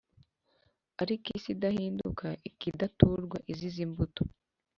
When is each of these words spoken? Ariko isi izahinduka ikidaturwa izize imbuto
Ariko 1.01 1.27
isi 1.37 1.49
izahinduka 1.55 2.27
ikidaturwa 2.49 3.37
izize 3.51 3.79
imbuto 3.85 4.21